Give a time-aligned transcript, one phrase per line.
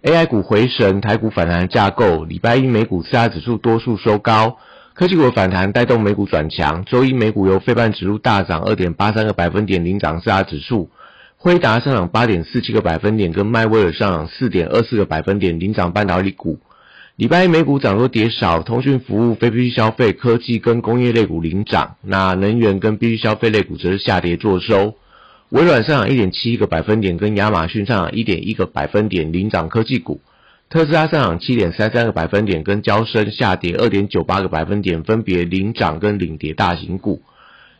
[0.00, 2.24] AI 股回神，台股反弹架构。
[2.24, 4.56] 礼拜一美股四大指数多数收高，
[4.94, 6.84] 科技股反弹带动美股转强。
[6.84, 10.88] 周一美股由非半指数大涨二点八三个百分点领涨四大指数，
[11.36, 16.60] 辉达上涨八点四七个百分点，跟迈威尔上涨四点二四个百分点领涨半导体股。
[17.16, 24.94] 礼拜一美股涨多跌少，通讯服务、非必需消费、科技跟工业类股领涨，那能源跟必需消费类股则是下跌作收。
[25.50, 30.20] 微软上涨一点七一个百分点，跟亚马逊上涨一点一个百分点领涨科技股；
[30.68, 37.22] 特斯拉上涨七点三三个百分点，跟交生下跌二点九八个百分点分别领涨跟领跌大型股。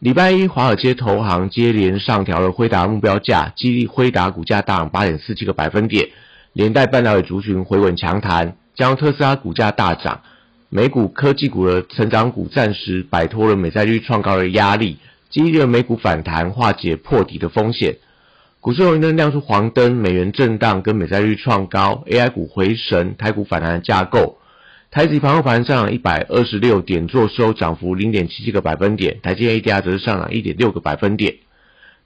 [0.00, 6.08] 礼拜一，华尔街投行接连上调了辉达目标价，激励辉达股价大涨八点四七个百分点，
[6.52, 10.22] 连带半导体族群回稳强弹，将特斯拉股价大涨。
[10.68, 14.96] 美股科技股的成长股暂时摆脱了美债率创高的压力。
[15.32, 17.96] 激励了美股反弹，化解破底的风险。
[18.60, 24.38] 股市红灯亮出黄灯，美元震荡跟美债率创高，AI 股回神，台股反弹的架构。
[24.90, 29.20] 台指盘后盘上一百二十六点，做收涨幅零点七七个百分点。
[29.22, 31.36] 台积 ADR 则是上涨一点六个百分点。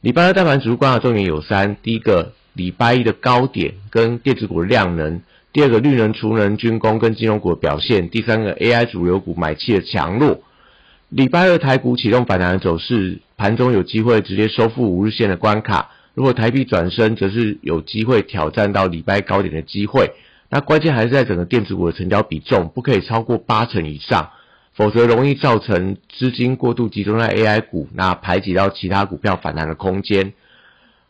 [0.01, 5.19] 礼拜二大盘指数观察重点有三：第一个，礼拜一的高点跟电子股的量能；
[5.53, 10.43] 第二个，绿能、储能、军工跟金融股的表现；第三个，AI 主流股买气的强弱。
[11.09, 15.91] 礼拜二台股启动反弹的走势，盘中有机会直接收复五日线的关卡。
[16.15, 20.11] 如果台币转升，则是有机会挑战到礼拜高点的机会。
[20.51, 24.31] 那关键还是在整个电子股的成交比重不可以超过八成以上，
[24.75, 30.33] 否则容易造成资金过度集中在 AI 股，那排挤到其他股票反弹的空间。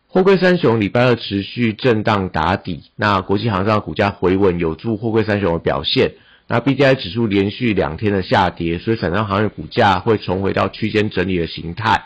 [0.08, 6.12] 货柜三雄礼拜二持续震荡打底，那国际航商股价回稳，有助货柜三雄的表现。
[6.48, 12.04] 那 B D I 指数连续两天的下跌，所以散装行业股价会重回到区间整理的形态。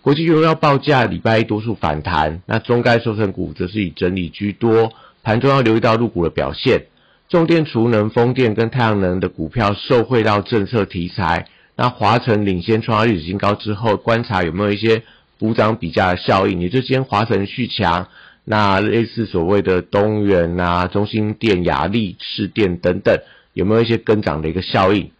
[0.00, 4.92] 国际原油报价礼拜一多数反弹，那中概收成股则是以整理居多，
[5.22, 6.86] 盘中要留意到入股的表现。
[7.28, 11.48] 重电、储能、风电跟太阳能的股票受惠到政策题材。
[11.74, 15.02] 那华晨领先创下历史新高之后，观察有没有一些
[15.38, 18.06] 补涨比价的效应，也就先华晨续强，
[18.44, 23.18] 那类似所谓的东元啊、中兴电、雅力士电等等。
[23.54, 25.10] 有没有一些跟涨的一个效应？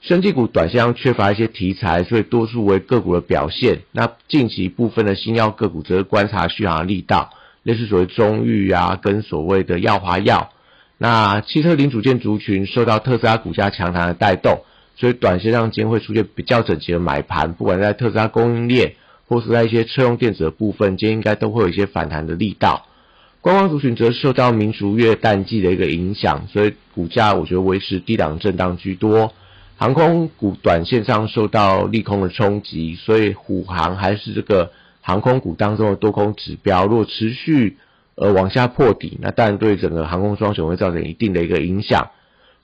[0.00, 3.80] 生技股短线上缺乏一些题材，所以多数为个股的表现。
[3.92, 7.30] 那近期部分的新药个股则是观察续航力道，
[7.64, 10.50] 类似所谓中裕啊，跟所谓的药华药。
[10.98, 14.62] 那汽车零组件族群受到特斯拉股价强弹的带动，
[14.96, 17.52] 所以短线上间会出现比较整齐的买盘。
[17.54, 18.94] 不管在特斯拉供应链，
[19.26, 22.86] 或是在一些车用电子的部分，今天应该都会有一些反弹的力道。
[23.40, 29.32] 观光族群则受到民俗月淡季的一个影响，所以股价我觉得维持低档震荡居多。
[29.76, 36.86] 航空股短线上受到利空的冲击，所以虎航还是这个航空股当中的多空指标。
[36.86, 37.76] 如果持续
[38.16, 42.10] 呃往下破底，那当然对整个航空双雄会造成一定的一个影响。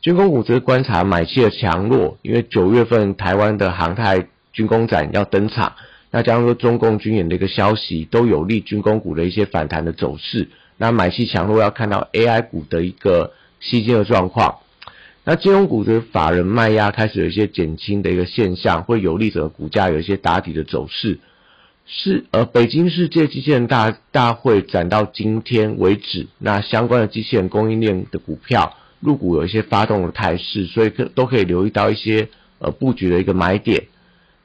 [0.00, 5.74] 军工股则观察买气的强弱，因为九月份台湾的航太军工展要登场，
[6.10, 10.48] 那加上说中共军演的一个消息，都有利军工股的一些反弹的走势。
[10.76, 14.58] 那买气强弱要看到 AI 股的一个吸金的状况。
[15.24, 21.18] 那金融股的法人卖压开始有一些减轻的一个现象，会有利整个股价有一些打底的走势。
[21.86, 33.84] 是呃，北京世界机器人大大会展到今天为止，那相关的机器人供应链的股票入股有一些发动的态势，所以可都可以留意到一些呃布局的一个买点。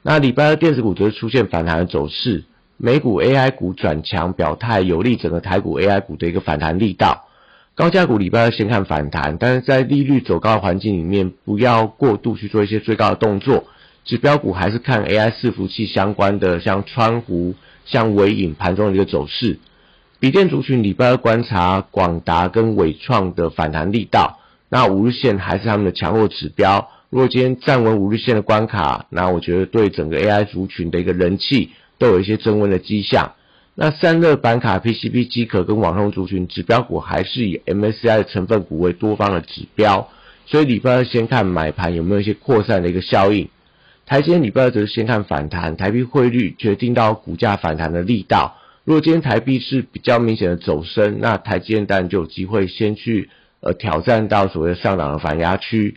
[0.02, 2.44] 那礼拜二电子股则是出现反弹的走势。
[2.82, 7.26] 美股 AI 股转强表态，有利整个台股 AI 股的一个反弹力道。
[7.74, 13.64] 高价股礼拜二先看反弹，但是在利率走高的环境里面，不要过度去做一些最高的动作。
[14.06, 19.58] 指标股还是看 AI 伺服器相关的，像川湖、像伟影盘中的一个走势。
[20.18, 24.40] 笔电族群礼拜二观察广达跟伟创的反弹力道，
[24.70, 26.88] 那五日线还是他们的强弱指标。
[27.10, 31.72] 如果今天站稳五日线的关卡，那我觉得对整个 AI 族群的一个人气。
[32.00, 33.34] 都有一些增温的迹象。
[33.76, 40.08] 那散热板卡、PCB 机壳跟网通族群指标股还是以 MSCI 的成分股为多方的指标，
[40.46, 43.48] 所以礼拜二先看买盘有没有一些扩散的一个效应。
[44.06, 48.56] 台积电礼拜二则是先看反弹，台币汇率决定到股价反弹的力道。
[48.84, 53.30] 如果今天台币是比较明显的走升，那台积电当然就有机会先去
[53.60, 55.96] 呃挑战到所谓的上涨的反压区。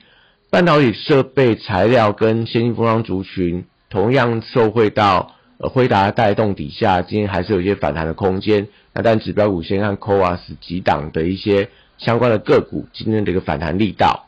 [0.51, 8.67] 半导体设备材料跟先进封装族群同样受惠到呃辉达带动底下，今天还是有一些反弹的空间。
[8.93, 14.27] 那但指标股先看 c o a s 几档的一些相关的个股今天的一个反弹力道。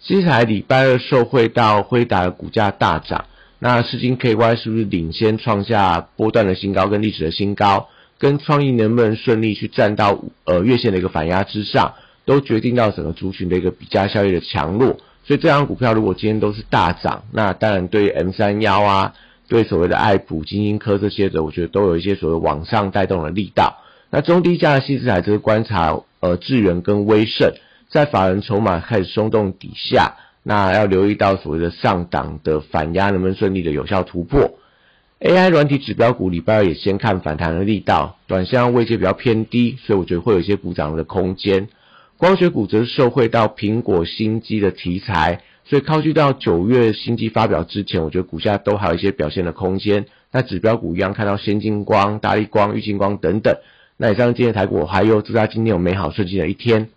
[0.00, 3.26] 西材礼拜二受惠到辉达的股价大涨，
[3.58, 7.88] 那世金 KY 是不是领先创下波段的新高跟历史的新高？
[8.18, 11.94] 跟创意能不能顺利去站到呃月线的一个反压之上，
[12.26, 14.98] 都决定到整个族群的一个比价效益的强弱。
[15.24, 19.14] 所以这张股票如果今天都是大涨，那当然对 M 三幺啊，
[19.50, 23.82] 对所谓的爱普、金鹰科这些的，我觉得都有一些所谓往上带动的力道。
[24.08, 27.52] 那中低价的细资海则是观察呃智源跟威盛。
[27.90, 30.14] 在法人筹码开始松动底下，
[30.44, 34.52] 那要留意到所谓的上档的反压能不能顺利的有效突破。
[35.18, 41.68] AI 软体指标股礼拜二也先看反弹的力道，短线位阶比较偏低，所以我觉得会有一些补涨的空间。
[42.16, 50.04] 光学股则是受惠到苹果新机的题材，所以靠近到九月新机发表之前，我觉得股价都还有一些表现的空间。
[50.32, 53.56] 那指标股一样看到先进光、大力光、玉金光等等。
[53.96, 56.88] 那以上今天台股还有祝大家今天有美好顺境的一天。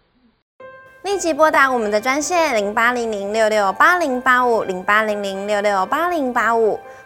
[1.03, 6.79] 立即拨打我们的专线零八零零六六八零八五零八零零六六八零八五